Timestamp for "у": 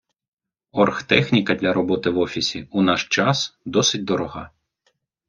2.71-2.81